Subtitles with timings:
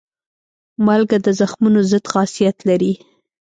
[0.85, 2.93] مالګه د زخمونو ضد خاصیت لري.